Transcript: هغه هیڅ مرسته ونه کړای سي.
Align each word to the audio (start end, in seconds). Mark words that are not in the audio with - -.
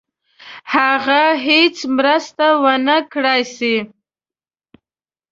هغه 0.73 1.21
هیڅ 1.47 1.75
مرسته 1.95 2.45
ونه 2.63 2.97
کړای 3.13 3.41
سي. 3.55 3.75